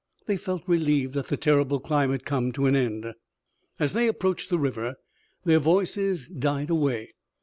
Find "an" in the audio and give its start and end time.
2.65-2.75